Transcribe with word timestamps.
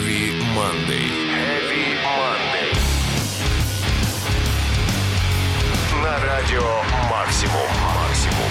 Heavy 0.00 0.32
Monday. 0.56 1.08
Heavy 1.28 1.84
Monday. 2.02 2.72
На 6.02 6.18
радио 6.24 6.62
«Максимум». 7.10 7.68
«Максимум». 7.94 8.50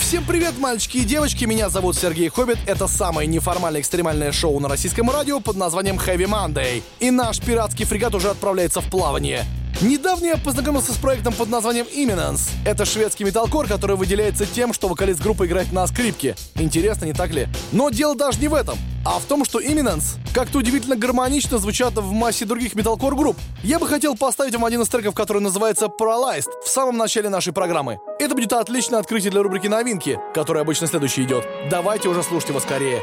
Всем 0.00 0.24
привет, 0.24 0.56
мальчики 0.58 0.98
и 0.98 1.04
девочки, 1.04 1.46
меня 1.46 1.68
зовут 1.68 1.96
Сергей 1.96 2.28
Хоббит, 2.28 2.58
это 2.66 2.86
самое 2.86 3.26
неформальное 3.26 3.80
экстремальное 3.80 4.30
шоу 4.30 4.60
на 4.60 4.68
российском 4.68 5.10
радио 5.10 5.40
под 5.40 5.56
названием 5.56 5.96
Heavy 5.96 6.28
Monday. 6.28 6.84
И 7.00 7.10
наш 7.10 7.40
пиратский 7.40 7.86
фрегат 7.86 8.14
уже 8.14 8.30
отправляется 8.30 8.80
в 8.80 8.88
плавание. 8.88 9.44
Недавно 9.80 10.26
я 10.26 10.36
познакомился 10.36 10.92
с 10.92 10.96
проектом 10.96 11.32
под 11.32 11.48
названием 11.48 11.86
Imminence. 11.86 12.50
Это 12.64 12.84
шведский 12.84 13.24
металкор, 13.24 13.66
который 13.66 13.96
выделяется 13.96 14.46
тем, 14.46 14.72
что 14.72 14.88
вокалист 14.88 15.20
группы 15.20 15.46
играет 15.46 15.72
на 15.72 15.86
скрипке. 15.86 16.36
Интересно, 16.54 17.04
не 17.04 17.12
так 17.12 17.30
ли? 17.30 17.48
Но 17.72 17.90
дело 17.90 18.16
даже 18.16 18.40
не 18.40 18.48
в 18.48 18.54
этом, 18.54 18.76
а 19.08 19.18
в 19.18 19.24
том, 19.24 19.44
что 19.46 19.58
Imminence 19.58 20.18
как-то 20.34 20.58
удивительно 20.58 20.94
гармонично 20.94 21.56
звучат 21.56 21.94
в 21.94 22.12
массе 22.12 22.44
других 22.44 22.74
металкор 22.74 23.14
групп. 23.14 23.38
Я 23.62 23.78
бы 23.78 23.86
хотел 23.86 24.14
поставить 24.14 24.52
вам 24.52 24.66
один 24.66 24.82
из 24.82 24.88
треков, 24.88 25.14
который 25.14 25.40
называется 25.40 25.86
Paralyzed 25.86 26.50
в 26.62 26.68
самом 26.68 26.98
начале 26.98 27.30
нашей 27.30 27.54
программы. 27.54 28.00
Это 28.18 28.34
будет 28.34 28.52
отличное 28.52 29.00
открытие 29.00 29.30
для 29.30 29.42
рубрики 29.42 29.66
новинки, 29.66 30.20
которая 30.34 30.62
обычно 30.62 30.86
следующий 30.86 31.22
идет. 31.22 31.48
Давайте 31.70 32.08
уже 32.10 32.22
слушайте 32.22 32.52
его 32.52 32.60
скорее. 32.60 33.00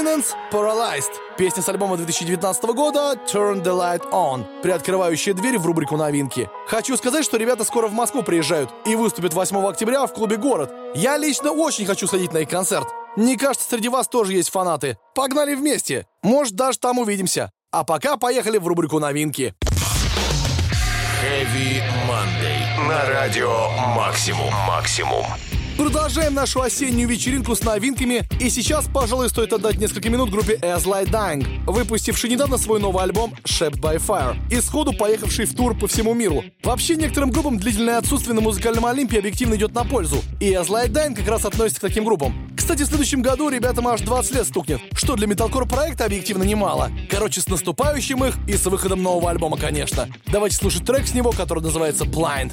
Imminence 0.00 0.34
Paralyzed. 0.50 1.12
Песня 1.36 1.62
с 1.62 1.68
альбома 1.68 1.96
2019 1.96 2.64
года 2.70 3.18
Turn 3.30 3.62
the 3.62 3.76
Light 3.76 4.10
On, 4.12 4.46
приоткрывающая 4.62 5.34
дверь 5.34 5.58
в 5.58 5.66
рубрику 5.66 5.96
новинки. 5.96 6.48
Хочу 6.66 6.96
сказать, 6.96 7.24
что 7.24 7.36
ребята 7.36 7.64
скоро 7.64 7.88
в 7.88 7.92
Москву 7.92 8.22
приезжают 8.22 8.70
и 8.86 8.94
выступят 8.94 9.34
8 9.34 9.56
октября 9.66 10.06
в 10.06 10.14
клубе 10.14 10.36
«Город». 10.36 10.72
Я 10.94 11.18
лично 11.18 11.52
очень 11.52 11.84
хочу 11.84 12.06
сходить 12.06 12.32
на 12.32 12.38
их 12.38 12.48
концерт. 12.48 12.88
Мне 13.16 13.36
кажется, 13.36 13.68
среди 13.68 13.88
вас 13.88 14.08
тоже 14.08 14.32
есть 14.32 14.50
фанаты. 14.50 14.96
Погнали 15.14 15.54
вместе. 15.54 16.06
Может, 16.22 16.54
даже 16.54 16.78
там 16.78 16.98
увидимся. 16.98 17.50
А 17.70 17.84
пока 17.84 18.16
поехали 18.16 18.56
в 18.56 18.66
рубрику 18.66 19.00
новинки. 19.00 19.54
Heavy 21.22 21.82
Monday. 22.08 22.88
На 22.88 23.04
радио 23.06 23.68
«Максимум». 23.94 24.52
«Максимум». 24.66 25.26
Продолжаем 25.80 26.34
нашу 26.34 26.60
осеннюю 26.60 27.08
вечеринку 27.08 27.56
с 27.56 27.62
новинками, 27.62 28.28
и 28.38 28.50
сейчас, 28.50 28.84
пожалуй, 28.92 29.30
стоит 29.30 29.54
отдать 29.54 29.78
несколько 29.78 30.10
минут 30.10 30.28
группе 30.28 30.56
As 30.56 30.84
Light 30.84 31.08
Dying, 31.10 31.64
выпустившей 31.64 32.28
недавно 32.28 32.58
свой 32.58 32.80
новый 32.80 33.02
альбом 33.02 33.32
Shaped 33.44 33.80
by 33.80 33.96
Fire, 33.96 34.36
и 34.50 34.60
сходу 34.60 34.92
поехавший 34.92 35.46
в 35.46 35.56
тур 35.56 35.74
по 35.74 35.88
всему 35.88 36.12
миру. 36.12 36.44
Вообще, 36.62 36.96
некоторым 36.96 37.30
группам 37.30 37.58
длительное 37.58 37.96
отсутствие 37.96 38.34
на 38.34 38.42
музыкальном 38.42 38.84
Олимпе 38.84 39.20
объективно 39.20 39.54
идет 39.54 39.74
на 39.74 39.84
пользу, 39.84 40.22
и 40.38 40.52
As 40.52 40.66
Light 40.66 40.90
Dying 40.90 41.14
как 41.14 41.26
раз 41.26 41.46
относится 41.46 41.80
к 41.80 41.88
таким 41.88 42.04
группам. 42.04 42.34
Кстати, 42.54 42.82
в 42.82 42.86
следующем 42.86 43.22
году 43.22 43.48
ребятам 43.48 43.88
аж 43.88 44.02
20 44.02 44.34
лет 44.34 44.46
стукнет, 44.46 44.82
что 44.92 45.16
для 45.16 45.26
металкор 45.26 45.66
проекта 45.66 46.04
объективно 46.04 46.42
немало. 46.42 46.90
Короче, 47.08 47.40
с 47.40 47.48
наступающим 47.48 48.22
их 48.22 48.34
и 48.46 48.52
с 48.58 48.66
выходом 48.66 49.02
нового 49.02 49.30
альбома, 49.30 49.56
конечно. 49.56 50.10
Давайте 50.26 50.56
слушать 50.56 50.84
трек 50.84 51.08
с 51.08 51.14
него, 51.14 51.32
который 51.32 51.62
называется 51.62 52.04
Blind. 52.04 52.52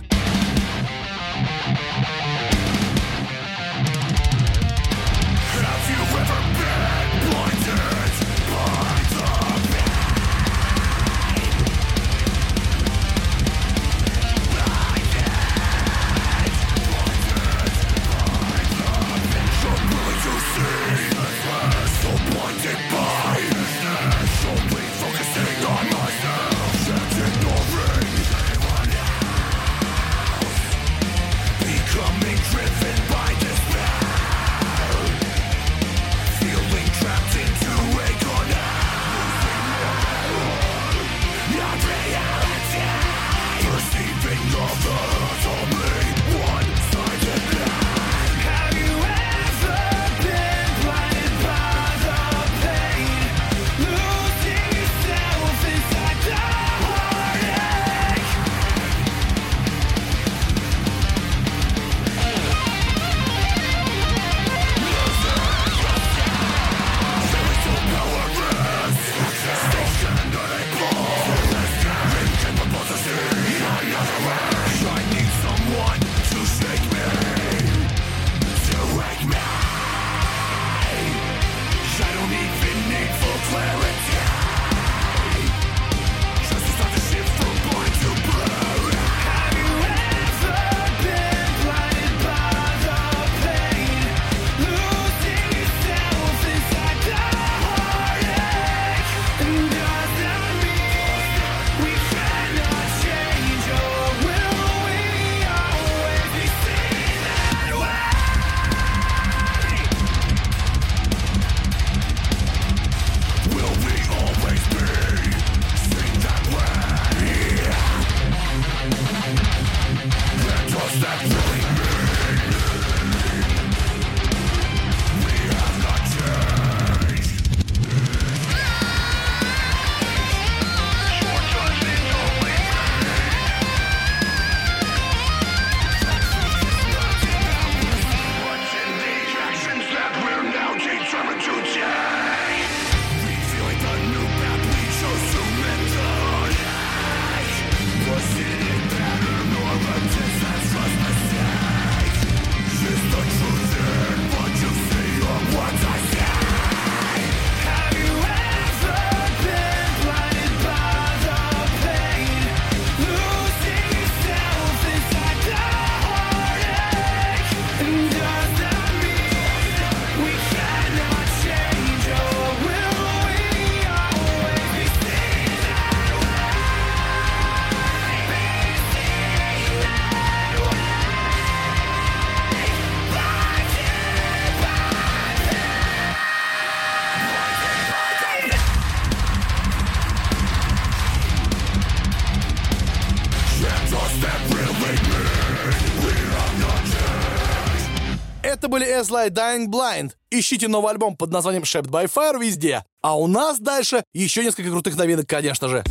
Это 198.68 198.74
были 198.74 199.00
As 199.00 199.10
Light 199.10 199.30
Dying 199.30 199.68
Blind. 199.68 200.12
Ищите 200.30 200.68
новый 200.68 200.92
альбом 200.92 201.16
под 201.16 201.32
названием 201.32 201.64
Shaped 201.64 201.88
by 201.90 202.12
Fire 202.14 202.38
везде. 202.38 202.84
А 203.02 203.18
у 203.18 203.26
нас 203.26 203.60
дальше 203.60 204.04
еще 204.14 204.44
несколько 204.44 204.70
крутых 204.70 204.98
новинок, 204.98 205.26
конечно 205.26 205.70
же. 205.70 205.86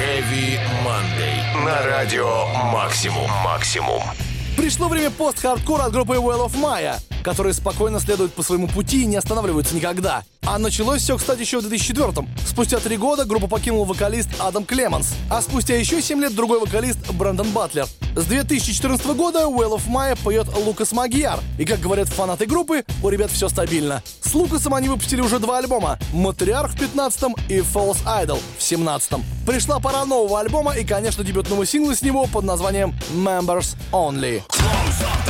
Heavy 0.00 0.58
Monday. 0.82 1.62
На 1.62 1.84
радио 1.84 2.46
Максимум. 2.72 3.30
Максимум. 3.44 4.02
Пришло 4.56 4.88
время 4.88 5.10
пост-хардкора 5.10 5.82
от 5.82 5.92
группы 5.92 6.14
Well 6.14 6.46
of 6.46 6.54
Maya, 6.54 6.96
которые 7.22 7.54
спокойно 7.54 8.00
следуют 8.00 8.32
по 8.32 8.42
своему 8.42 8.68
пути 8.68 9.02
и 9.02 9.06
не 9.06 9.16
останавливаются 9.16 9.74
никогда. 9.74 10.24
А 10.42 10.58
началось 10.58 11.02
все, 11.02 11.16
кстати, 11.16 11.40
еще 11.40 11.60
в 11.60 11.66
2004-м. 11.66 12.28
Спустя 12.46 12.78
три 12.78 12.96
года 12.96 13.24
группу 13.24 13.46
покинул 13.46 13.84
вокалист 13.84 14.28
Адам 14.38 14.64
Клеменс, 14.64 15.14
а 15.28 15.42
спустя 15.42 15.76
еще 15.76 16.00
семь 16.02 16.20
лет 16.20 16.34
другой 16.34 16.60
вокалист 16.60 16.98
Брэндон 17.12 17.50
Батлер. 17.50 17.86
С 18.16 18.24
2014 18.24 19.06
года 19.14 19.40
Well 19.40 19.76
of 19.76 19.86
Maya 19.88 20.18
поет 20.22 20.48
Лукас 20.56 20.92
Магияр, 20.92 21.38
и, 21.58 21.64
как 21.64 21.80
говорят 21.80 22.08
фанаты 22.08 22.46
группы, 22.46 22.84
у 23.02 23.08
ребят 23.08 23.30
все 23.30 23.48
стабильно. 23.48 24.02
С 24.22 24.34
Лукасом 24.34 24.74
они 24.74 24.88
выпустили 24.88 25.20
уже 25.20 25.38
два 25.38 25.58
альбома 25.58 25.98
«Матриарх» 26.12 26.72
в 26.72 26.76
15-м 26.76 27.36
и 27.48 27.58
«False 27.58 28.02
Idol» 28.04 28.40
в 28.58 28.60
17-м. 28.60 29.24
Пришла 29.46 29.78
пора 29.78 30.04
нового 30.04 30.40
альбома 30.40 30.76
и, 30.76 30.84
конечно, 30.84 31.22
дебютного 31.22 31.66
сингла 31.66 31.94
с 31.94 32.02
него 32.02 32.26
под 32.26 32.44
названием 32.44 32.94
«Members 33.12 33.76
Only». 33.92 34.42
Close 34.48 35.02
up 35.02 35.29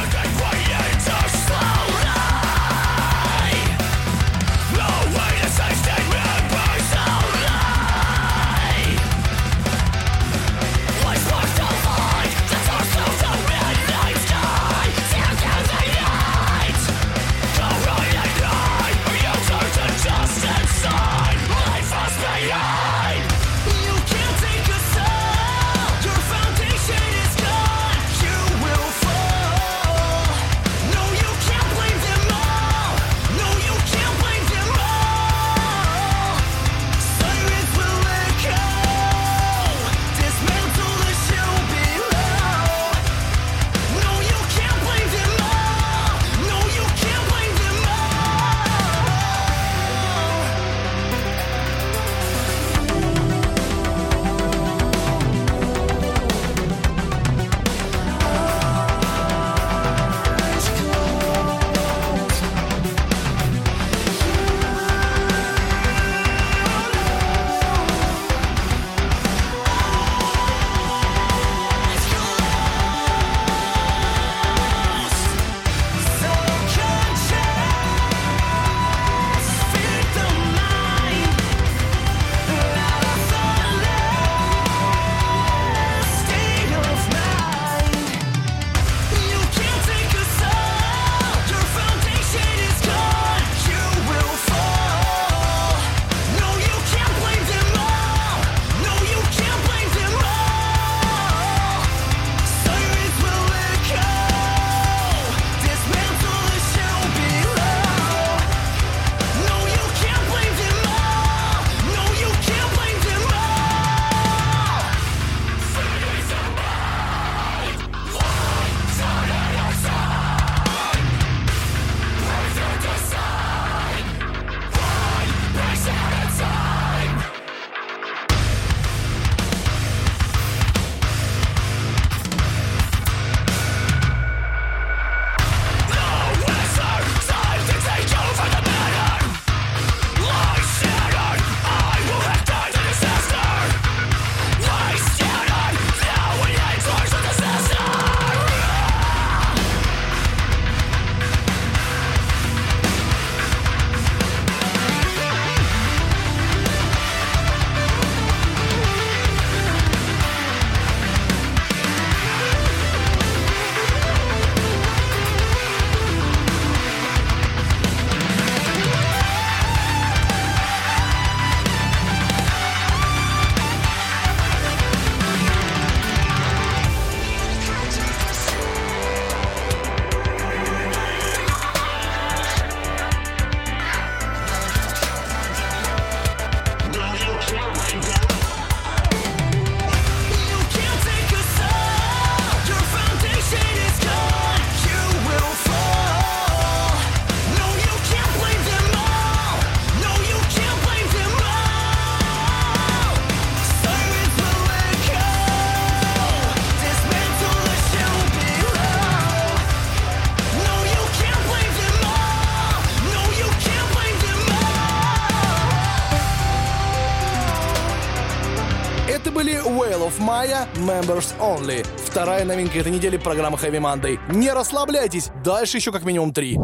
Only. 221.61 221.87
Вторая 222.05 222.45
новинка 222.45 222.79
этой 222.79 222.93
недели 222.93 223.17
программы 223.17 223.59
Heavy 223.59 223.81
Monday. 223.81 224.19
Не 224.35 224.53
расслабляйтесь, 224.53 225.31
дальше 225.45 225.77
еще 225.77 225.93
как 225.93 226.05
минимум 226.05 226.33
три. 226.33 226.57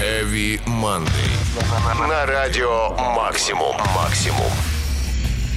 Heavy 0.00 0.60
Monday. 0.66 2.08
На 2.08 2.26
радио 2.26 2.90
Максимум. 3.14 3.76
Максимум. 3.94 4.52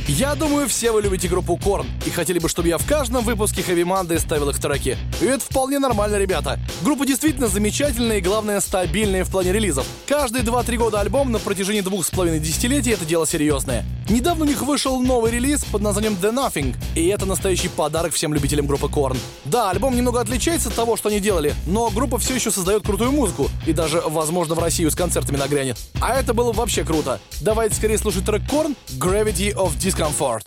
Я 0.08 0.34
думаю, 0.34 0.68
все 0.68 0.92
вы 0.92 1.04
любите 1.04 1.28
группу 1.28 1.56
Корн 1.56 1.86
и 2.04 2.10
хотели 2.10 2.40
бы, 2.40 2.50
чтобы 2.50 2.68
я 2.68 2.80
в 2.80 2.88
каждом 2.88 3.24
выпуске 3.24 3.62
Heavy 3.62 3.84
Monday 3.84 4.18
ставил 4.18 4.50
их 4.50 4.60
треки. 4.60 4.98
И 5.22 5.26
это 5.26 5.44
вполне 5.46 5.78
нормально, 5.78 6.16
ребята. 6.16 6.60
Группа 6.82 7.06
действительно 7.06 7.48
замечательная 7.48 8.18
и, 8.18 8.22
главное, 8.22 8.60
стабильная 8.60 9.24
в 9.24 9.30
плане 9.30 9.52
релизов. 9.54 9.86
Каждые 10.08 10.44
2-3 10.44 10.78
года 10.78 11.00
альбом 11.00 11.32
на 11.32 11.38
протяжении 11.38 11.82
двух 11.82 12.06
с 12.08 12.10
половиной 12.10 12.40
десятилетий— 12.40 12.90
это 12.92 13.06
дело 13.06 13.28
серьезное. 13.28 13.86
Недавно 14.10 14.46
у 14.46 14.48
них 14.48 14.64
вышел 14.64 15.00
новый 15.00 15.32
релиз 15.32 15.64
под 15.66 15.84
названием 15.84 16.18
The 16.20 16.34
Nothing, 16.34 16.76
и 16.96 17.06
это 17.10 17.28
настоящий 17.28 17.68
подарок 17.68 18.12
всем 18.12 18.34
любителям 18.34 18.66
группы 18.66 18.90
Корн. 18.90 19.16
Да, 19.46 19.70
альбом 19.70 19.96
немного 19.96 20.20
отличается 20.20 20.70
от 20.70 20.76
того, 20.76 20.98
что 20.98 21.10
они 21.10 21.20
делали, 21.20 21.54
но 21.68 21.92
группа 21.92 22.18
все 22.18 22.34
еще 22.34 22.50
создает 22.50 22.84
крутую 22.84 23.12
музыку, 23.12 23.50
и 23.68 23.74
даже, 23.74 24.02
возможно, 24.02 24.56
в 24.56 24.60
Россию 24.60 24.90
с 24.90 24.96
концертами 24.96 25.38
нагрянет. 25.38 25.78
А 26.02 26.16
это 26.16 26.34
было 26.34 26.52
вообще 26.52 26.84
круто. 26.84 27.20
Давайте 27.42 27.76
скорее 27.76 28.00
слушать 28.00 28.26
трек 28.26 28.42
Корн 28.50 28.76
Gravity 28.98 29.54
of 29.54 29.78
Discomfort. 29.78 30.42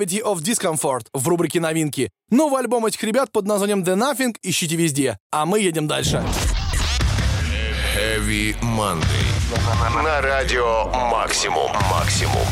Gravity 0.00 0.22
of 0.22 0.40
Discomfort 0.40 1.06
в 1.12 1.28
рубрике 1.28 1.60
«Новинки». 1.60 2.10
Новый 2.30 2.60
альбом 2.60 2.86
этих 2.86 3.02
ребят 3.02 3.32
под 3.32 3.46
названием 3.46 3.82
The 3.82 3.96
Nothing 3.96 4.34
ищите 4.42 4.74
везде. 4.76 5.18
А 5.30 5.44
мы 5.44 5.60
едем 5.60 5.86
дальше. 5.86 6.24
Heavy 7.94 8.58
Monday. 8.62 10.02
На 10.02 10.22
радио 10.22 10.86
Максимум. 11.10 11.70
Максимум. 11.90 12.46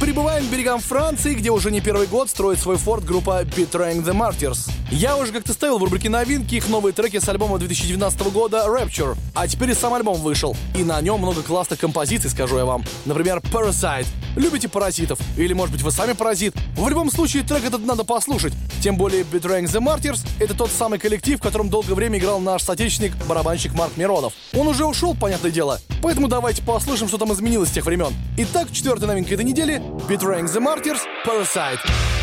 Прибываем 0.00 0.46
к 0.46 0.50
берегам 0.50 0.78
Франции, 0.78 1.32
где 1.32 1.50
уже 1.50 1.70
не 1.70 1.80
первый 1.80 2.06
год 2.06 2.28
строит 2.28 2.58
свой 2.58 2.76
форт 2.76 3.02
группа 3.02 3.42
Betraying 3.44 4.04
the 4.04 4.12
Martyrs. 4.12 4.70
Я 4.90 5.16
уже 5.16 5.32
как-то 5.32 5.54
ставил 5.54 5.78
в 5.78 5.84
рубрике 5.84 6.10
новинки 6.10 6.54
их 6.54 6.68
новые 6.68 6.92
треки 6.92 7.18
с 7.18 7.26
альбома 7.30 7.58
2019 7.58 8.20
года 8.30 8.66
Rapture, 8.66 9.16
а 9.34 9.48
теперь 9.48 9.70
и 9.70 9.74
сам 9.74 9.94
альбом 9.94 10.20
вышел. 10.20 10.54
И 10.74 10.84
на 10.84 11.00
нем 11.00 11.20
много 11.20 11.42
классных 11.42 11.80
композиций, 11.80 12.28
скажу 12.28 12.58
я 12.58 12.66
вам. 12.66 12.84
Например, 13.06 13.38
Parasite. 13.38 14.06
Любите 14.36 14.68
паразитов? 14.68 15.18
Или, 15.38 15.54
может 15.54 15.72
быть, 15.72 15.82
вы 15.82 15.90
сами 15.90 16.12
паразит? 16.12 16.54
В 16.76 16.86
любом 16.90 17.10
случае, 17.10 17.42
трек 17.42 17.64
этот 17.64 17.86
надо 17.86 18.04
послушать. 18.04 18.52
Тем 18.86 18.96
более, 18.96 19.22
Betraying 19.22 19.64
the 19.64 19.80
Martyrs— 19.80 20.24
это 20.38 20.56
тот 20.56 20.70
самый 20.70 21.00
коллектив, 21.00 21.40
в 21.40 21.42
котором 21.42 21.68
долгое 21.68 21.94
время 21.94 22.20
играл 22.20 22.38
наш 22.38 22.62
соотечественник, 22.62 23.16
барабанщик 23.26 23.74
Марк 23.74 23.96
Миронов. 23.96 24.32
Он 24.54 24.68
уже 24.68 24.84
ушел, 24.84 25.16
понятное 25.20 25.50
дело. 25.50 25.80
Поэтому 26.00 26.28
давайте 26.28 26.62
послушаем, 26.62 27.08
что 27.08 27.18
там 27.18 27.32
изменилось 27.32 27.70
с 27.70 27.72
тех 27.72 27.84
времен. 27.84 28.14
Итак, 28.36 28.68
четвертая 28.70 29.08
новинка 29.08 29.34
этой 29.34 29.44
недели— 29.44 29.78
Betraying 30.08 30.46
the 30.46 30.60
Martyrs— 30.60 31.00
Parasite. 31.26 31.80
It's 31.84 32.15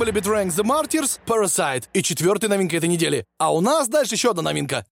были 0.00 0.12
Betraying 0.12 0.48
the 0.48 0.64
Martyrs, 0.64 1.20
Parasite 1.26 1.84
и 1.92 2.02
четвертая 2.02 2.48
новинка 2.48 2.74
этой 2.78 2.88
недели. 2.88 3.26
А 3.38 3.52
у 3.52 3.60
нас 3.60 3.86
дальше 3.86 4.14
еще 4.14 4.30
одна 4.30 4.40
новинка. 4.40 4.86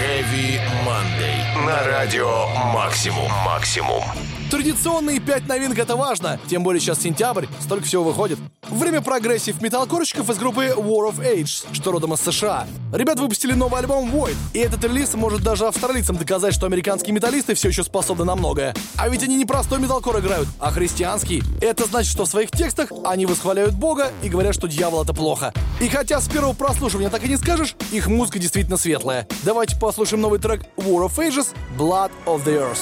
Heavy 0.00 0.60
Monday. 0.86 1.66
На 1.66 1.82
радио 1.84 2.46
Максимум. 2.72 3.28
Максимум. 3.44 4.04
Традиционные 4.50 5.20
пять 5.20 5.46
новинок— 5.46 5.78
это 5.80 5.94
важно, 5.94 6.40
тем 6.48 6.62
более 6.62 6.80
сейчас 6.80 7.02
сентябрь, 7.02 7.44
столько 7.60 7.84
всего 7.84 8.02
выходит. 8.02 8.38
Время 8.70 9.02
прогрессив 9.02 9.60
металкорщиков 9.60 10.30
из 10.30 10.38
группы 10.38 10.72
War 10.74 11.10
of 11.10 11.18
Ages, 11.18 11.66
что 11.72 11.92
родом 11.92 12.14
из 12.14 12.20
США. 12.20 12.66
Ребята 12.90 13.20
выпустили 13.20 13.52
новый 13.52 13.80
альбом 13.80 14.08
Void, 14.08 14.36
и 14.54 14.60
этот 14.60 14.82
релиз 14.84 15.12
может 15.12 15.42
даже 15.42 15.66
австралийцам 15.66 16.16
доказать, 16.16 16.54
что 16.54 16.64
американские 16.64 17.12
металлисты 17.12 17.54
все 17.54 17.68
еще 17.68 17.84
способны 17.84 18.24
на 18.24 18.36
многое. 18.36 18.74
А 18.96 19.10
ведь 19.10 19.22
они 19.22 19.36
не 19.36 19.44
простой 19.44 19.80
металкор 19.80 20.18
играют, 20.18 20.48
а 20.58 20.70
христианский. 20.70 21.42
Это 21.60 21.84
значит, 21.84 22.10
что 22.10 22.24
в 22.24 22.28
своих 22.28 22.50
текстах 22.50 22.90
они 23.04 23.26
восхваляют 23.26 23.74
Бога 23.74 24.12
и 24.22 24.30
говорят, 24.30 24.54
что 24.54 24.66
дьявол— 24.66 25.02
это 25.04 25.12
плохо. 25.12 25.52
И 25.78 25.88
хотя 25.88 26.22
с 26.22 26.28
первого 26.28 26.54
прослушивания 26.54 27.10
так 27.10 27.22
и 27.22 27.28
не 27.28 27.36
скажешь, 27.36 27.76
их 27.92 28.06
музыка 28.06 28.38
действительно 28.38 28.78
светлая. 28.78 29.28
Давайте 29.42 29.78
послушаем 29.78 30.22
новый 30.22 30.40
трек 30.40 30.62
War 30.78 31.06
of 31.06 31.16
Ages— 31.18 31.48
Blood 31.78 32.10
of 32.24 32.46
the 32.46 32.62
Earth. 32.62 32.80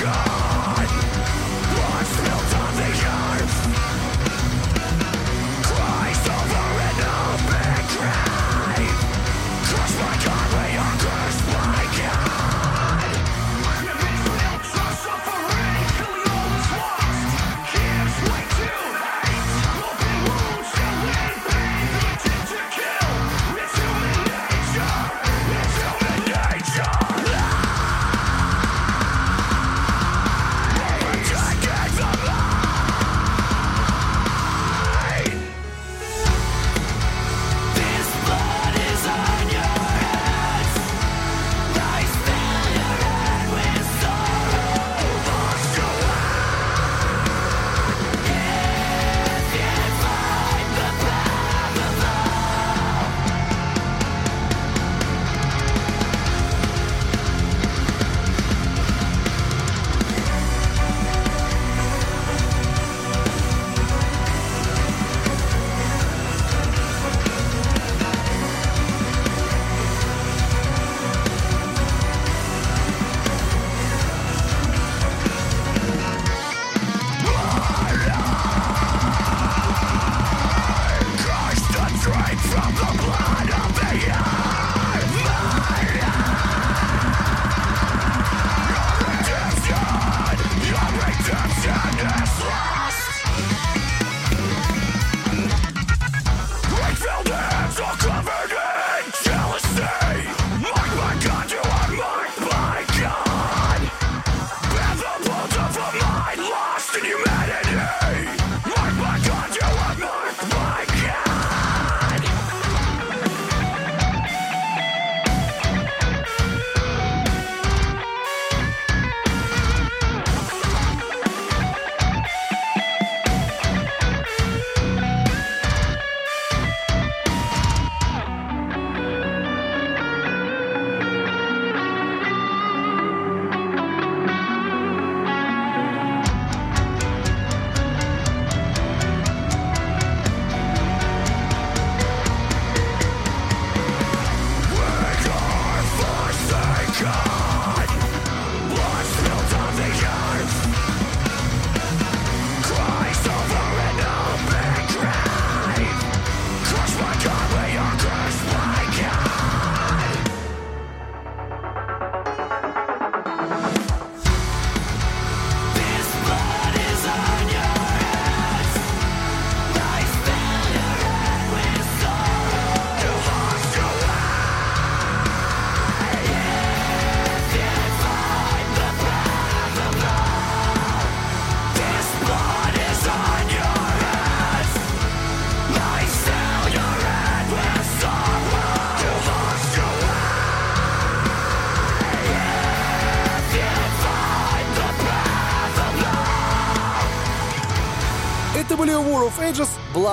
come 0.00 0.39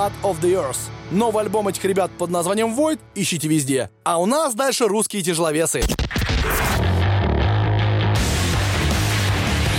Blood 0.08 0.12
of 0.22 0.40
the 0.40 0.54
Earth. 0.54 0.78
Новый 1.10 1.44
альбом 1.44 1.68
этих 1.68 1.84
ребят 1.84 2.10
под 2.18 2.30
названием 2.30 2.74
Void 2.74 2.98
ищите 3.14 3.48
везде. 3.48 3.90
А 4.04 4.18
у 4.18 4.26
нас 4.26 4.54
дальше 4.54 4.86
русские 4.86 5.22
тяжеловесы. 5.22 5.80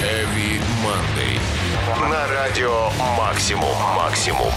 Heavy 0.01 0.59
Monday. 0.83 2.09
На 2.09 2.27
радио 2.27 2.89
Максимум. 3.17 3.75
Максимум. 3.95 4.51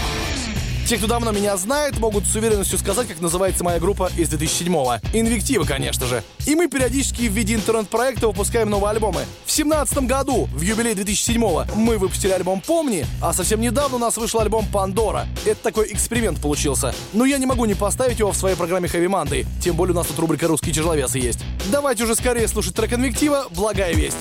Те, 0.87 0.97
кто 0.97 1.07
давно 1.07 1.31
меня 1.31 1.55
знает, 1.55 1.97
могут 1.97 2.25
с 2.25 2.35
уверенностью 2.35 2.77
сказать, 2.77 3.07
как 3.07 3.21
называется 3.21 3.63
моя 3.63 3.79
группа 3.79 4.11
из 4.17 4.27
2007-го. 4.29 4.95
Инвектива, 5.17 5.63
конечно 5.63 6.05
же. 6.05 6.23
И 6.45 6.55
мы 6.55 6.67
периодически 6.67 7.29
в 7.29 7.31
виде 7.31 7.55
интернет-проекта 7.55 8.27
выпускаем 8.27 8.69
новые 8.69 8.91
альбомы. 8.91 9.21
В 9.45 9.55
2017 9.55 9.99
году, 9.99 10.49
в 10.53 10.61
юбилей 10.61 10.93
2007-го, 10.93 11.73
мы 11.75 11.97
выпустили 11.97 12.31
альбом 12.31 12.59
«Помни», 12.59 13.05
а 13.21 13.31
совсем 13.31 13.61
недавно 13.61 13.95
у 13.95 13.99
нас 13.99 14.17
вышел 14.17 14.41
альбом 14.41 14.65
«Пандора». 14.67 15.25
Это 15.45 15.63
такой 15.63 15.91
эксперимент 15.93 16.41
получился. 16.41 16.93
Но 17.13 17.23
я 17.23 17.37
не 17.37 17.45
могу 17.45 17.63
не 17.63 17.75
поставить 17.75 18.19
его 18.19 18.33
в 18.33 18.37
своей 18.37 18.57
программе 18.57 18.89
Heavy 18.89 19.07
Monday, 19.07 19.47
тем 19.63 19.77
более 19.77 19.93
у 19.93 19.97
нас 19.97 20.07
тут 20.07 20.19
рубрика 20.19 20.47
«Русские 20.49 20.73
тяжеловесы» 20.73 21.17
есть. 21.17 21.39
Давайте 21.71 22.03
уже 22.03 22.15
скорее 22.15 22.47
слушать 22.49 22.75
трек 22.75 22.91
«Инвектива», 22.91 23.45
«Благая 23.51 23.93
весть». 23.93 24.17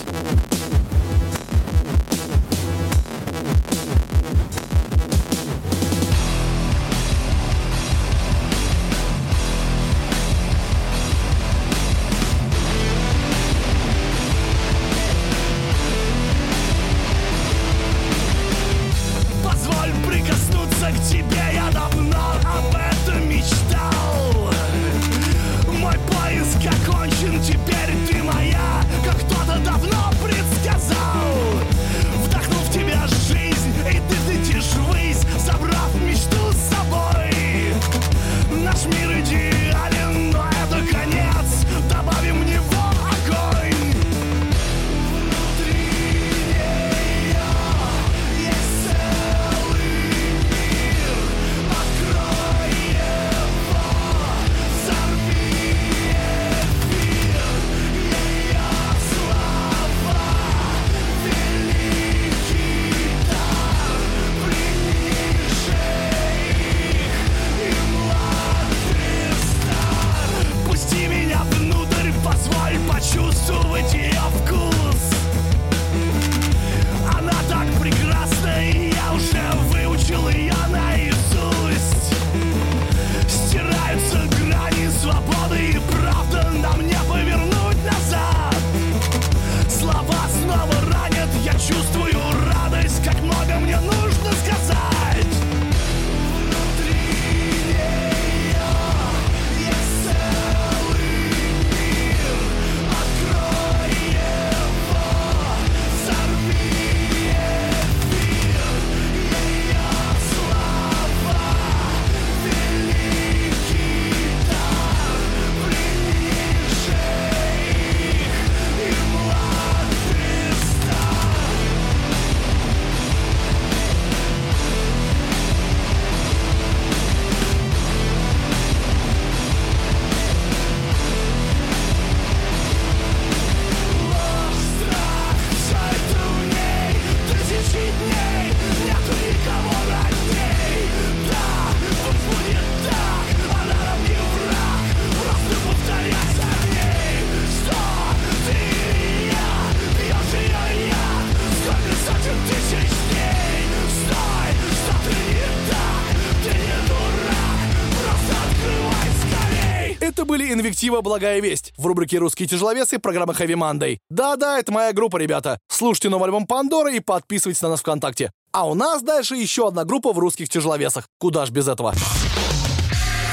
«Инвектива. 160.52 161.00
Благая 161.00 161.40
весть» 161.40 161.72
в 161.76 161.86
рубрике 161.86 162.18
«Русские 162.18 162.48
тяжеловесы» 162.48 162.98
программы 162.98 163.32
Heavy 163.32 163.54
Monday. 163.54 163.98
Да-да, 164.10 164.58
это 164.58 164.72
моя 164.72 164.92
группа, 164.92 165.16
ребята. 165.16 165.58
Слушайте 165.68 166.08
новый 166.08 166.26
альбом 166.26 166.46
Пандора 166.46 166.92
и 166.92 167.00
подписывайтесь 167.00 167.62
на 167.62 167.70
нас 167.70 167.80
ВКонтакте. 167.80 168.30
А 168.52 168.68
у 168.68 168.74
нас 168.74 169.02
дальше 169.02 169.34
еще 169.36 169.68
одна 169.68 169.84
группа 169.84 170.12
в 170.12 170.18
русских 170.18 170.48
тяжеловесах. 170.48 171.08
Куда 171.18 171.46
ж 171.46 171.50
без 171.50 171.68
этого? 171.68 171.94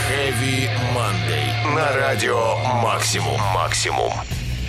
Heavy 0.09 0.69
Monday. 0.95 1.75
На 1.75 1.93
радио 1.95 2.55
Максимум. 2.81 3.39
Максимум. 3.53 4.11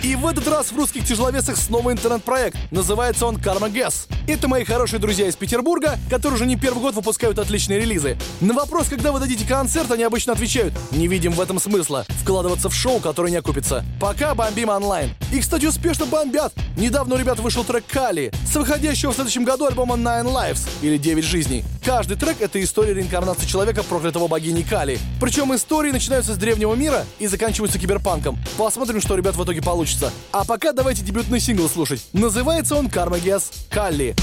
И 0.03 0.15
в 0.15 0.25
этот 0.25 0.47
раз 0.47 0.71
в 0.71 0.75
русских 0.75 1.05
тяжеловесах 1.05 1.57
снова 1.57 1.91
интернет-проект. 1.91 2.57
Называется 2.71 3.27
он 3.27 3.35
Karma 3.35 3.71
Guess. 3.71 4.07
Это 4.27 4.47
мои 4.47 4.63
хорошие 4.63 4.99
друзья 4.99 5.27
из 5.27 5.35
Петербурга, 5.35 5.99
которые 6.09 6.37
уже 6.37 6.47
не 6.47 6.55
первый 6.55 6.81
год 6.81 6.95
выпускают 6.95 7.37
отличные 7.37 7.79
релизы. 7.79 8.17
На 8.39 8.55
вопрос, 8.55 8.87
когда 8.87 9.11
вы 9.11 9.19
дадите 9.19 9.45
концерт, 9.45 9.91
они 9.91 10.01
обычно 10.01 10.33
отвечают 10.33 10.73
«Не 10.91 11.07
видим 11.07 11.33
в 11.33 11.41
этом 11.41 11.59
смысла. 11.59 12.05
Вкладываться 12.23 12.69
в 12.69 12.73
шоу, 12.73 12.99
которое 12.99 13.29
не 13.29 13.37
окупится. 13.37 13.85
Пока 13.99 14.33
бомбим 14.33 14.69
онлайн». 14.69 15.11
И, 15.31 15.39
кстати, 15.39 15.67
успешно 15.67 16.07
бомбят. 16.07 16.51
Недавно 16.77 17.15
у 17.15 17.17
ребят 17.19 17.39
вышел 17.39 17.63
трек 17.63 17.83
«Кали» 17.87 18.31
с 18.51 18.55
выходящего 18.55 19.11
в 19.11 19.15
следующем 19.15 19.43
году 19.43 19.65
альбома 19.65 19.97
Nine 19.97 20.25
Lives 20.25 20.67
или 20.81 20.97
«Девять 20.97 21.25
жизней». 21.25 21.63
Каждый 21.85 22.17
трек— 22.17 22.37
это 22.41 22.63
история 22.63 22.95
реинкарнации 22.95 23.45
человека, 23.45 23.83
проклятого 23.83 24.27
богини 24.27 24.63
Кали. 24.63 24.97
Причем 25.19 25.53
истории 25.53 25.91
начинаются 25.91 26.33
с 26.33 26.37
древнего 26.37 26.73
мира 26.73 27.05
и 27.19 27.27
заканчиваются 27.27 27.77
киберпанком. 27.77 28.39
Посмотрим, 28.57 28.99
что 28.99 29.15
ребят 29.15 29.35
в 29.35 29.43
итоге 29.43 29.61
получится. 29.61 29.90
А 30.31 30.45
пока 30.45 30.73
давайте 30.73 31.03
дебютный 31.03 31.39
сингл 31.39 31.67
слушать. 31.69 32.05
Называется 32.13 32.75
он 32.75 32.87
«Karma 32.87 33.21
Guess 33.21 33.43
Калли». 33.69 34.15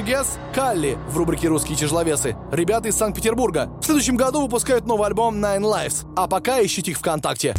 Гесс, 0.00 0.38
Калли 0.54 0.96
в 1.08 1.16
рубрике 1.16 1.48
«Русские 1.48 1.76
тяжеловесы». 1.76 2.36
Ребята 2.50 2.88
из 2.88 2.96
Санкт-Петербурга. 2.96 3.70
В 3.80 3.84
следующем 3.84 4.16
году 4.16 4.42
выпускают 4.42 4.86
новый 4.86 5.08
альбом 5.08 5.36
Nine 5.44 5.60
Lives. 5.60 6.06
А 6.16 6.26
пока 6.26 6.64
ищите 6.64 6.92
их 6.92 6.98
ВКонтакте. 6.98 7.54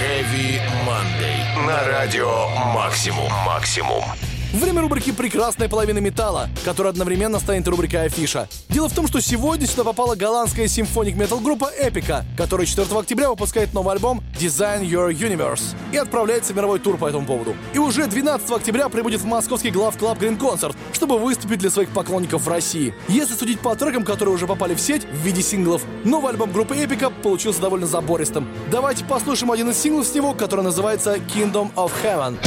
Heavy 0.00 0.60
Monday. 0.86 1.66
На 1.66 1.84
радио 1.88 2.48
Максимум. 2.72 3.30
Максимум. 3.44 4.04
Время 4.52 4.80
рубрики 4.80 5.12
«Прекрасная 5.12 5.68
половина 5.68 5.98
металла», 5.98 6.48
которая 6.64 6.92
одновременно 6.92 7.38
станет 7.38 7.68
рубрикой 7.68 8.06
«Афиша». 8.06 8.48
Дело 8.70 8.88
в 8.88 8.94
том, 8.94 9.06
что 9.06 9.20
сегодня 9.20 9.66
сюда 9.66 9.84
попала 9.84 10.14
голландская 10.14 10.68
симфоник 10.68 11.16
метал 11.16 11.40
группа 11.40 11.66
Эпика, 11.66 12.24
которая 12.34 12.66
4 12.66 12.98
октября 12.98 13.28
выпускает 13.28 13.74
новый 13.74 13.92
альбом 13.92 14.22
Design 14.40 14.80
Your 14.80 15.12
Universe 15.12 15.76
и 15.92 15.98
отправляется 15.98 16.54
в 16.54 16.56
мировой 16.56 16.78
тур 16.78 16.96
по 16.96 17.06
этому 17.06 17.26
поводу. 17.26 17.54
И 17.74 17.78
уже 17.78 18.06
12 18.06 18.50
октября 18.50 18.88
прибудет 18.88 19.20
в 19.20 19.26
московский 19.26 19.70
глав 19.70 19.98
клаб 19.98 20.18
Green 20.18 20.38
Concert, 20.38 20.74
чтобы 20.94 21.18
выступить 21.18 21.58
для 21.58 21.68
своих 21.68 21.90
поклонников 21.90 22.44
в 22.44 22.48
России. 22.48 22.94
Если 23.08 23.34
судить 23.34 23.60
по 23.60 23.76
трекам, 23.76 24.02
которые 24.02 24.34
уже 24.34 24.46
попали 24.46 24.74
в 24.74 24.80
сеть 24.80 25.04
в 25.04 25.16
виде 25.26 25.42
синглов, 25.42 25.82
новый 26.04 26.30
альбом 26.30 26.52
группы 26.52 26.74
Эпика 26.74 27.10
получился 27.10 27.60
довольно 27.60 27.86
забористым. 27.86 28.48
Давайте 28.70 29.04
послушаем 29.04 29.52
один 29.52 29.68
из 29.68 29.78
синглов 29.78 30.06
с 30.06 30.14
него, 30.14 30.32
который 30.32 30.64
называется 30.64 31.16
Kingdom 31.16 31.70
of 31.74 31.92
Heaven. 32.02 32.38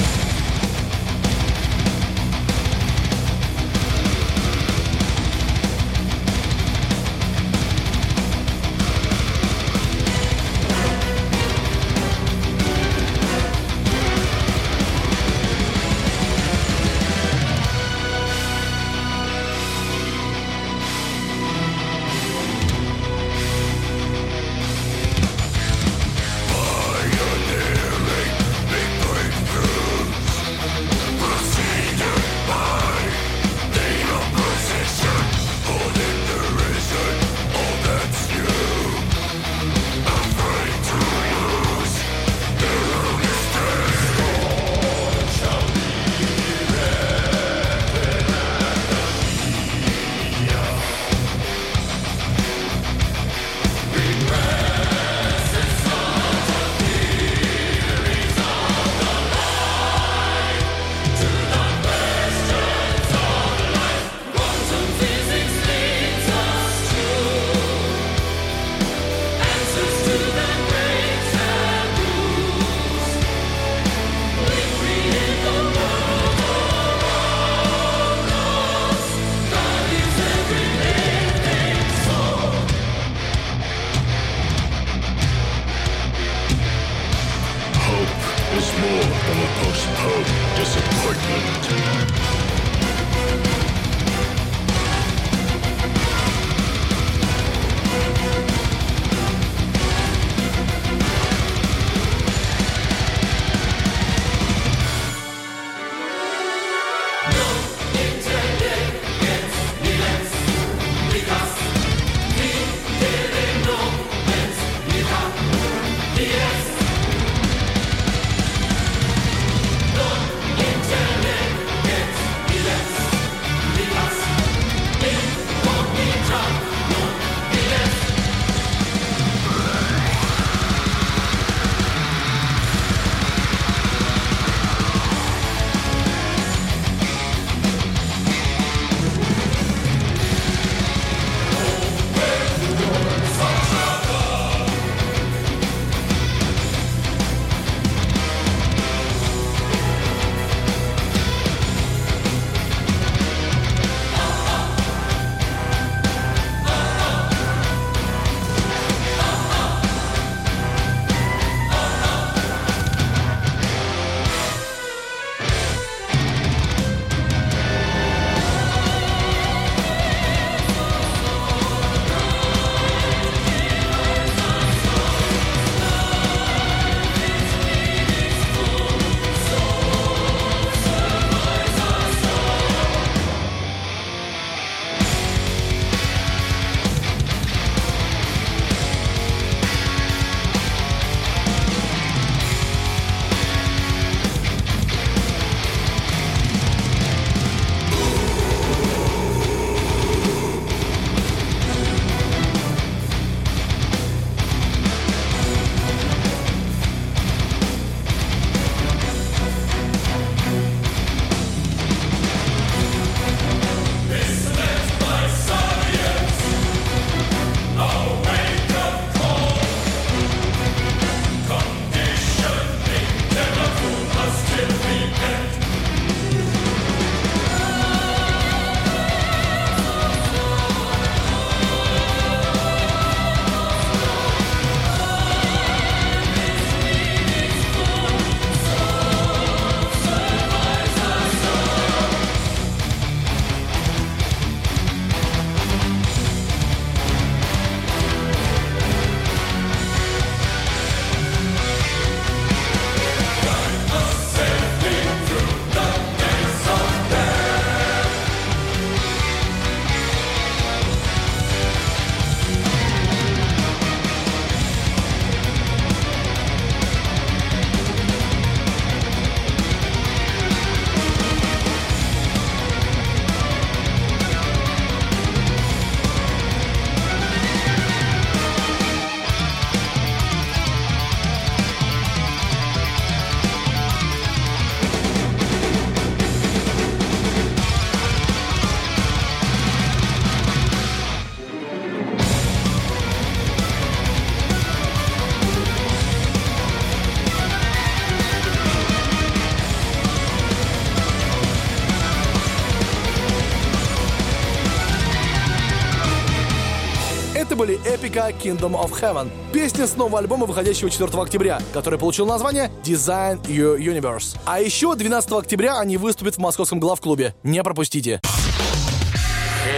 Эпика 308.11 308.31
Kingdom 308.31 308.73
of 308.73 308.91
Heaven, 309.01 309.29
песня 309.53 309.87
с 309.87 309.95
нового 309.95 310.19
альбома, 310.19 310.45
выходящего 310.45 310.89
4 310.89 311.09
октября, 311.21 311.61
который 311.71 311.97
получил 311.97 312.25
название 312.25 312.69
Design 312.83 313.41
Your 313.43 313.77
Universe. 313.77 314.37
А 314.45 314.59
еще 314.59 314.95
12 314.95 315.31
октября 315.31 315.79
они 315.79 315.95
выступят 315.95 316.35
в 316.35 316.39
московском 316.39 316.79
главклубе. 316.79 317.33
Не 317.43 317.63
пропустите. 317.63 318.19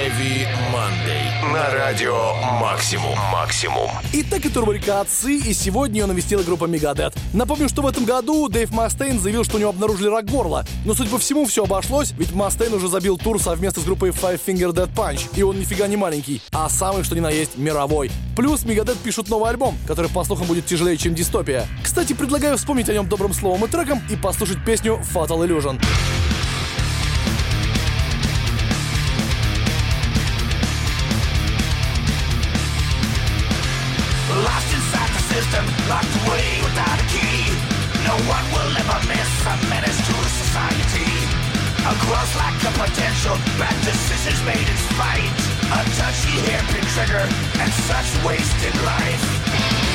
Heavy 0.04 0.46
Monday. 0.74 1.54
На 1.54 1.70
радио 1.72 2.34
Максимум. 2.60 3.18
Максимум. 3.32 3.90
Итак, 4.12 4.46
это 4.46 4.60
рубрика 4.60 5.00
«Отцы», 5.00 5.38
и 5.38 5.54
сегодня 5.54 6.02
ее 6.02 6.08
навестила 6.08 6.44
группа 6.44 6.66
Megadeth. 6.66 7.18
Напомню, 7.32 7.70
что 7.70 7.84
в 7.84 7.88
этом 7.88 8.04
году 8.04 8.50
Дэйв 8.50 8.72
Мастейн 8.72 9.18
заявил, 9.18 9.46
что 9.46 9.56
у 9.56 9.60
него 9.62 9.70
обнаружили 9.70 10.10
рак 10.10 10.26
горла. 10.26 10.66
Но, 10.84 10.94
судя 10.94 11.10
по 11.10 11.20
всему, 11.20 11.46
все 11.46 11.64
обошлось, 11.64 12.12
ведь 12.18 12.34
Мастейн 12.34 12.74
уже 12.74 12.90
забил 12.90 13.18
тур 13.18 13.42
совместно 13.42 13.82
с 13.82 13.86
группой 13.86 14.10
Five 14.10 14.42
Finger 14.46 14.74
Dead 14.74 14.94
Punch, 14.94 15.30
и 15.38 15.44
он 15.44 15.58
нифига 15.58 15.88
не 15.88 15.96
маленький, 15.96 16.42
а 16.52 16.68
самый, 16.68 17.06
что 17.06 17.16
ни 17.16 17.22
на 17.22 17.30
есть, 17.30 17.58
мировой. 17.58 18.12
Плюс 18.36 18.66
Megadeth 18.66 18.98
пишут 19.02 19.30
новый 19.30 19.52
альбом, 19.52 19.78
который, 19.88 20.10
по 20.10 20.26
слухам, 20.26 20.48
будет 20.48 20.66
тяжелее, 20.66 20.98
чем 20.98 21.16
Дистопия. 21.16 21.66
Кстати, 21.82 22.12
предлагаю 22.12 22.58
вспомнить 22.58 22.90
о 22.90 22.94
нем 22.94 23.08
добрым 23.08 23.34
словом 23.34 23.64
и 23.64 23.70
треком 23.70 24.02
и 24.10 24.18
послушать 24.18 24.66
песню 24.66 25.00
Fatal 25.14 25.48
Illusion. 25.48 25.80
Cross 42.08 42.36
lack 42.36 42.56
of 42.66 42.74
potential, 42.76 43.36
bad 43.58 43.78
decisions 43.86 44.42
made 44.44 44.68
in 44.68 44.78
spite. 44.92 45.32
A 45.72 45.80
touchy 45.98 46.36
hairpin 46.48 46.86
trigger, 46.94 47.26
and 47.60 47.72
such 47.88 48.26
wasted 48.26 48.76
life. 48.84 49.93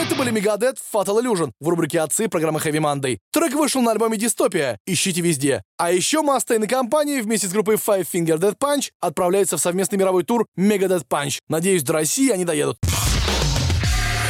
Это 0.00 0.14
были 0.14 0.32
Megadeth 0.32 0.78
Fatal 0.94 1.22
Illusion 1.22 1.50
в 1.60 1.68
рубрике 1.68 2.00
«Отцы» 2.00 2.26
программы 2.26 2.58
Heavy 2.58 2.80
Monday. 2.80 3.18
Трек 3.32 3.52
вышел 3.52 3.82
на 3.82 3.90
альбоме 3.90 4.16
Дистопия. 4.16 4.78
Ищите 4.86 5.20
везде. 5.20 5.62
А 5.76 5.92
еще 5.92 6.22
Мастейн 6.22 6.64
и 6.64 6.66
компания 6.66 7.20
вместе 7.20 7.48
с 7.48 7.52
группой 7.52 7.74
Five 7.74 8.06
Finger 8.10 8.38
Dead 8.38 8.56
Punch 8.56 8.88
отправляются 8.98 9.58
в 9.58 9.60
совместный 9.60 9.98
мировой 9.98 10.24
тур 10.24 10.46
Megadeth 10.58 11.06
Punch. 11.06 11.40
Надеюсь, 11.50 11.82
до 11.82 11.92
России 11.92 12.30
они 12.30 12.46
доедут. 12.46 12.78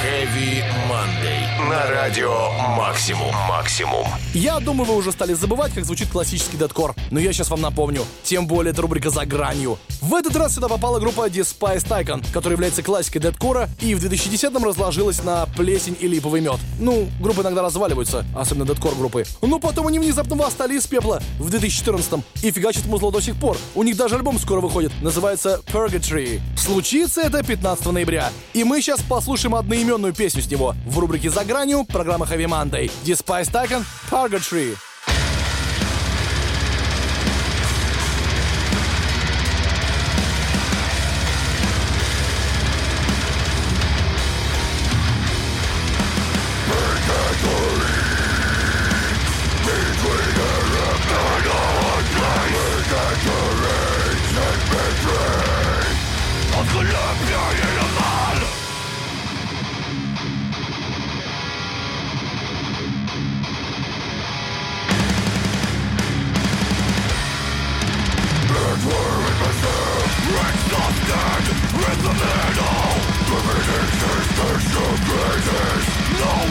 Heavy 0.02 0.64
Monday. 0.88 1.29
На 1.68 1.90
радио 1.90 2.50
Максимум. 2.76 3.34
Максимум. 3.48 4.06
Я 4.32 4.60
думаю, 4.60 4.86
вы 4.86 4.96
уже 4.96 5.12
стали 5.12 5.34
забывать, 5.34 5.74
как 5.74 5.84
звучит 5.84 6.08
классический 6.08 6.56
дедкор. 6.56 6.94
Но 7.10 7.20
я 7.20 7.34
сейчас 7.34 7.50
вам 7.50 7.60
напомню. 7.60 8.04
Тем 8.22 8.46
более, 8.46 8.72
это 8.72 8.80
рубрика 8.80 9.10
«За 9.10 9.26
гранью». 9.26 9.78
В 10.00 10.14
этот 10.14 10.34
раз 10.36 10.54
сюда 10.54 10.68
попала 10.68 10.98
группа 10.98 11.28
Despiced 11.28 11.88
Icon, 11.88 12.24
которая 12.32 12.56
является 12.56 12.82
классикой 12.82 13.20
дедкора 13.20 13.68
и 13.80 13.94
в 13.94 14.02
2010-м 14.02 14.64
разложилась 14.64 15.22
на 15.22 15.44
плесень 15.44 15.96
и 16.00 16.08
липовый 16.08 16.40
мед. 16.40 16.58
Ну, 16.78 17.08
группы 17.20 17.42
иногда 17.42 17.60
разваливаются, 17.60 18.24
особенно 18.34 18.64
дедкор 18.64 18.94
группы. 18.94 19.26
Но 19.42 19.58
потом 19.58 19.88
они 19.88 19.98
внезапно 19.98 20.36
восстали 20.36 20.78
из 20.78 20.86
пепла 20.86 21.20
в 21.38 21.54
2014-м 21.54 22.24
и 22.42 22.50
фигачат 22.50 22.86
музло 22.86 23.12
до 23.12 23.20
сих 23.20 23.36
пор. 23.36 23.58
У 23.74 23.82
них 23.82 23.96
даже 23.98 24.14
альбом 24.14 24.38
скоро 24.38 24.62
выходит, 24.62 24.92
называется 25.02 25.60
Purgatory. 25.66 26.40
Случится 26.56 27.20
это 27.20 27.42
15 27.42 27.84
ноября. 27.92 28.30
И 28.54 28.64
мы 28.64 28.80
сейчас 28.80 29.02
послушаем 29.02 29.54
одноименную 29.54 30.14
песню 30.14 30.40
с 30.40 30.50
него 30.50 30.74
в 30.86 30.98
рубрике 30.98 31.28
«За 31.28 31.44
гранью» 31.50 31.84
программы 31.84 32.26
Heavy 32.26 32.46
Monday. 32.46 32.88
Despiced 33.04 33.52
Icon 33.54 33.84
Purgatory. 34.08 34.76
It's 34.76 34.89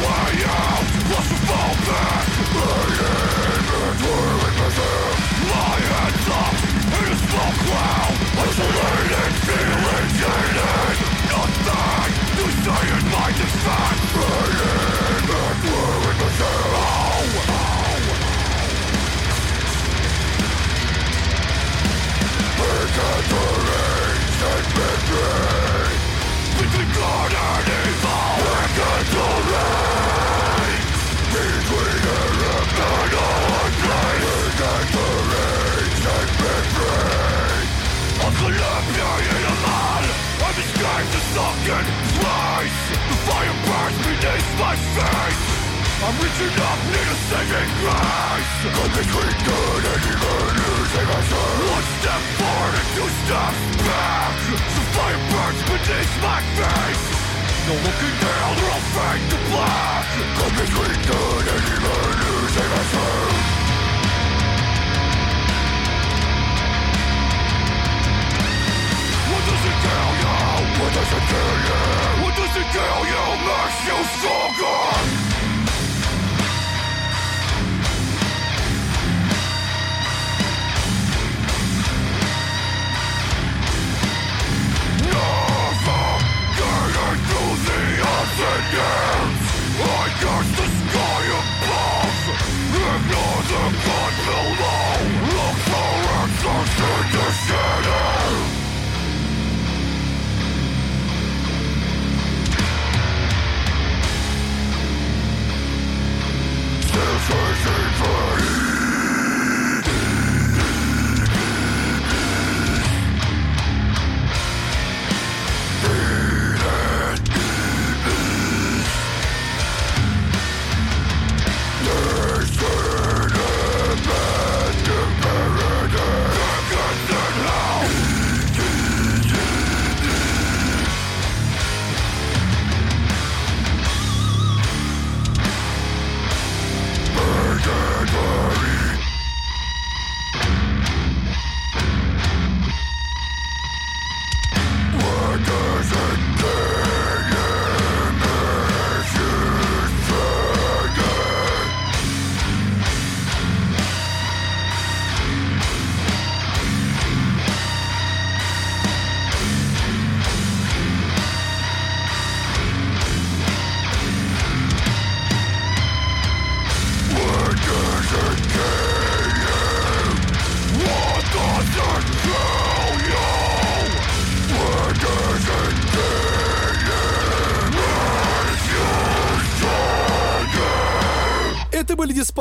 world. 0.01 0.28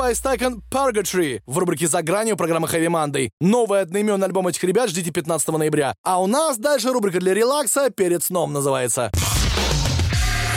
Despise 0.09 0.23
Tycoon 0.23 0.61
Purgatory 0.71 1.41
в 1.45 1.57
рубрике 1.59 1.87
«За 1.87 2.01
гранью» 2.01 2.35
программы 2.35 2.67
Heavy 2.67 2.87
Monday. 2.87 3.29
Новый 3.39 3.81
одноименный 3.81 4.25
альбом 4.25 4.47
этих 4.47 4.63
ребят 4.63 4.89
ждите 4.89 5.11
15 5.11 5.49
ноября. 5.49 5.93
А 6.03 6.19
у 6.19 6.25
нас 6.25 6.57
дальше 6.57 6.91
рубрика 6.91 7.19
для 7.19 7.33
релакса 7.35 7.91
«Перед 7.91 8.23
сном» 8.23 8.51
называется. 8.51 9.11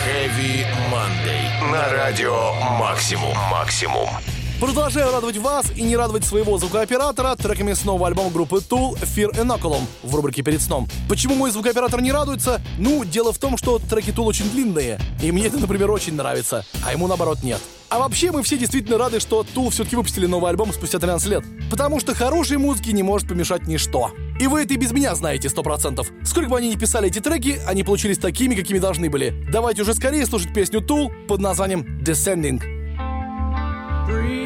Heavy 0.07 0.65
Monday. 0.91 1.71
На 1.71 1.93
радио 1.93 2.55
Максимум. 2.79 3.37
Максимум. 3.51 4.09
Продолжаю 4.63 5.11
радовать 5.11 5.39
вас 5.39 5.73
и 5.77 5.83
не 5.83 5.97
радовать 5.97 6.25
своего 6.25 6.57
звукооператора 6.57 7.35
треками 7.35 7.73
с 7.73 7.85
нового 7.85 8.07
альбома 8.07 8.31
группы 8.31 8.59
Tool 8.59 8.95
Fear 8.95 9.33
Inoculum 9.33 9.83
в 10.05 10.15
рубрике 10.15 10.43
«Перед 10.43 10.63
сном». 10.63 10.87
Почему 11.09 11.35
мой 11.35 11.51
звукооператор 11.51 12.01
не 12.01 12.13
радуется? 12.13 12.63
Ну, 12.79 13.05
дело 13.05 13.33
в 13.33 13.39
том, 13.39 13.59
что 13.59 13.81
треки 13.81 14.11
Tool 14.11 14.23
очень 14.23 14.49
длинные, 14.53 15.01
и 15.21 15.33
мне 15.33 15.49
это, 15.49 15.59
например, 15.59 15.91
очень 15.91 16.15
нравится, 16.15 16.65
а 16.87 16.93
ему, 16.93 17.09
наоборот, 17.09 17.43
нет. 17.43 17.59
А 17.89 17.99
вообще, 17.99 18.31
мы 18.31 18.45
все 18.45 18.57
действительно 18.57 18.99
рады, 18.99 19.19
что 19.19 19.45
Tool 19.53 19.71
все-таки 19.71 19.97
выпустили 19.97 20.27
новый 20.27 20.51
альбом 20.51 20.73
спустя 20.73 21.01
13 21.01 21.27
лет, 21.27 21.45
потому 21.69 21.99
что 21.99 22.15
хорошей 22.15 22.59
музыке 22.59 22.93
не 22.93 23.03
может 23.03 23.29
помешать 23.29 23.67
ничто. 23.67 24.13
И 24.39 24.47
вы 24.47 24.63
это 24.63 24.75
и 24.75 24.77
без 24.77 24.93
меня 24.93 25.17
знаете 25.17 25.49
100%. 25.49 26.25
Сколько 26.25 26.49
бы 26.49 26.57
они 26.57 26.69
ни 26.69 26.77
писали 26.77 27.09
эти 27.09 27.19
треки, 27.19 27.61
они 27.67 27.83
получились 27.83 28.19
такими, 28.19 28.55
какими 28.55 28.79
должны 28.79 29.11
были. 29.11 29.45
Давайте 29.51 29.83
уже 29.83 29.93
скорее 29.93 30.25
слушать 30.25 30.55
песню 30.55 30.83
Tool 30.83 31.11
под 31.27 31.41
названием 31.41 32.01
Descending. 32.01 32.63
Free 34.09 34.42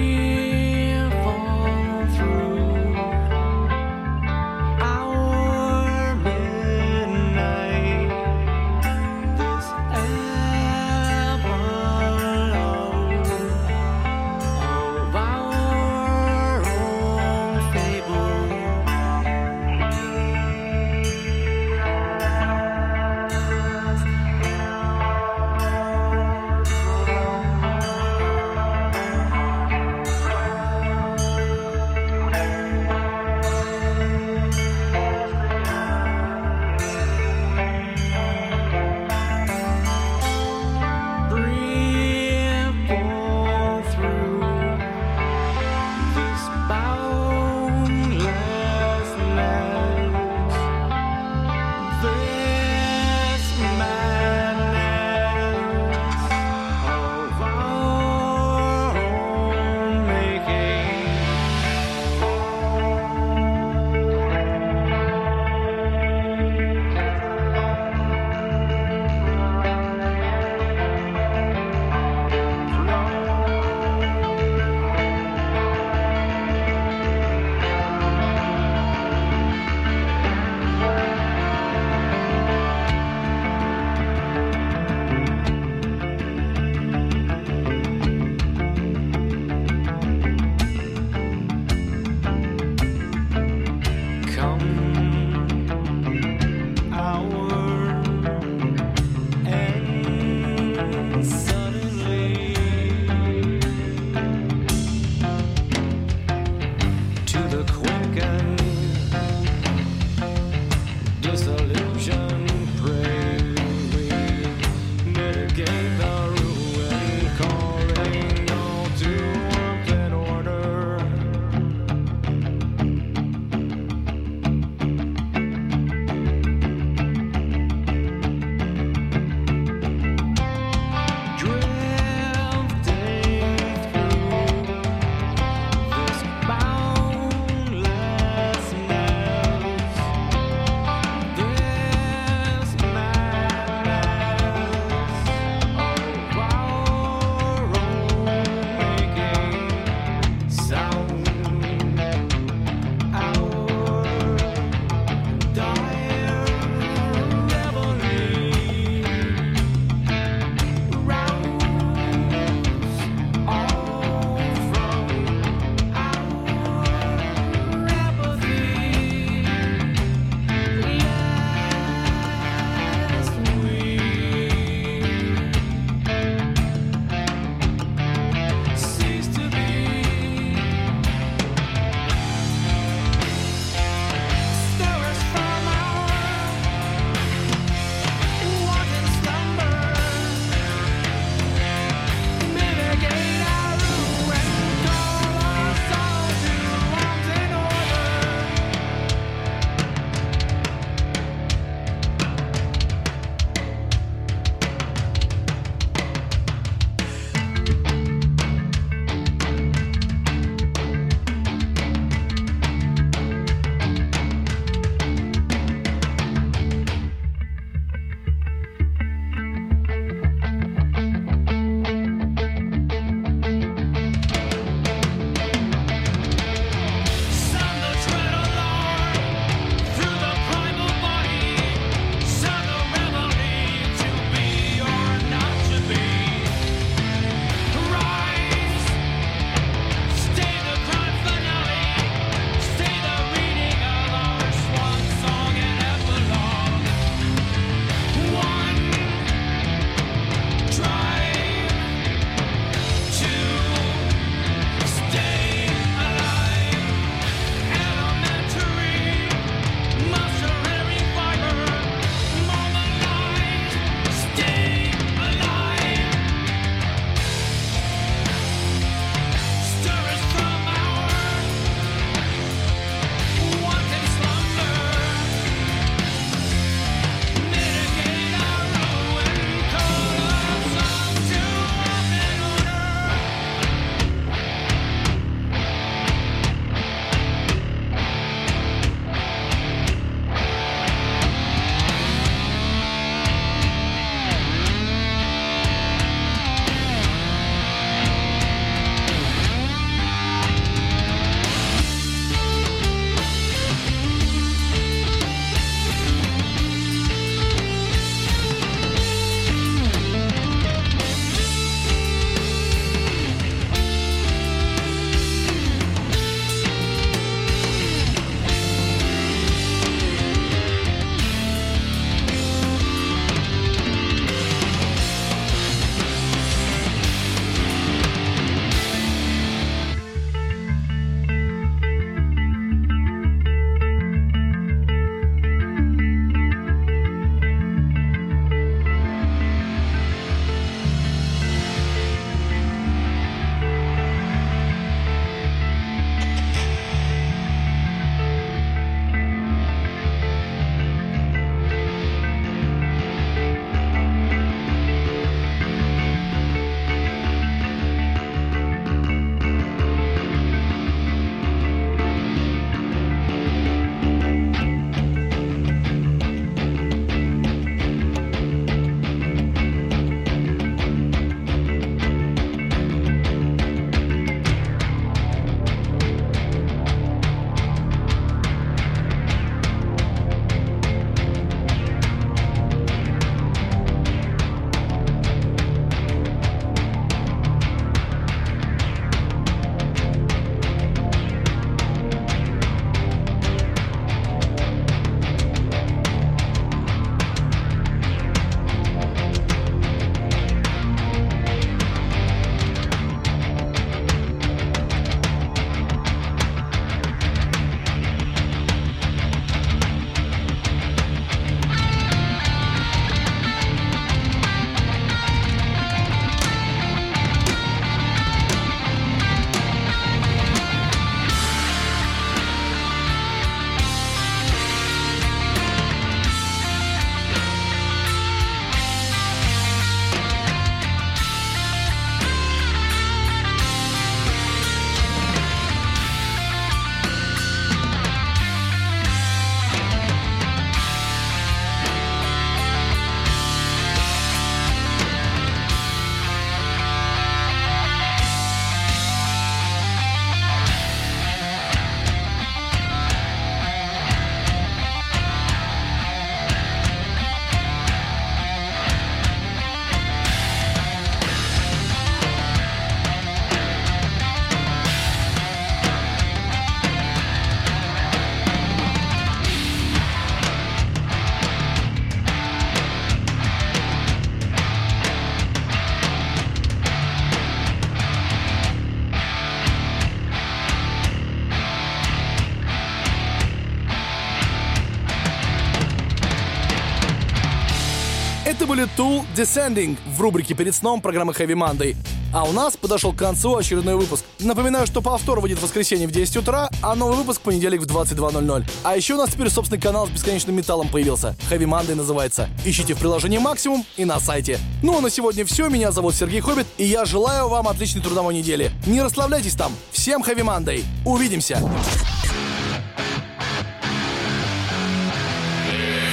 Были 488.77 488.89
Tool 488.95 489.25
Descending 489.35 489.97
в 490.07 490.21
рубрике 490.21 490.53
«Перед 490.53 490.75
сном» 490.75 491.01
программы 491.01 491.33
Heavy 491.33 491.55
Monday. 491.55 491.97
А 492.31 492.45
у 492.45 492.53
нас 492.53 492.77
подошел 492.77 493.15
к 493.15 493.17
концу 493.17 493.57
очередной 493.57 493.97
выпуск. 493.97 494.23
Напоминаю, 494.39 494.87
что 494.87 495.01
повтор 495.01 495.41
выйдет 495.41 495.61
в 495.61 495.63
воскресенье 495.63 496.07
в 496.07 496.11
10 496.11 496.37
утра, 496.37 496.69
а 496.83 496.95
новый 496.95 497.17
выпуск 497.17 497.41
в 497.41 497.45
понедельник 497.45 497.81
в 497.81 497.87
22.00. 497.87 498.69
А 498.83 498.95
еще 498.95 499.15
у 499.15 499.17
нас 499.17 499.31
теперь 499.31 499.49
собственный 499.49 499.81
канал 499.81 500.09
с 500.09 500.11
бесконечным 500.11 500.57
металлом 500.57 500.89
появился. 500.89 501.35
Heavy 501.51 501.65
Monday 501.65 501.95
называется. 501.95 502.51
Ищите 502.67 502.93
в 502.93 502.99
приложении 502.99 503.39
Максимум 503.39 503.83
и 503.97 504.05
на 504.05 504.21
сайте. 504.21 504.59
Ну 504.83 504.99
а 504.99 505.01
на 505.01 505.09
сегодня 505.09 505.47
все. 505.47 505.71
Меня 505.71 505.91
зовут 505.91 506.15
Сергей 506.15 506.43
Хоббит, 506.43 506.67
и 506.77 506.85
я 506.85 507.07
желаю 507.07 507.49
вам 507.49 507.69
отличной 507.69 508.03
трудовой 508.03 508.35
недели. 508.35 508.73
Не 508.87 509.01
расслабляйтесь 509.01 509.55
там. 509.55 509.73
Всем 509.91 510.23
Heavy 510.23 510.45
Monday. 510.45 510.85
Увидимся. 511.07 511.63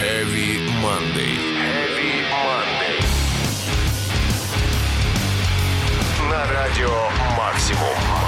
Heavy 0.01 0.69
Monday. 0.81 1.52
Радио 6.73 7.09
«Максимум». 7.37 8.22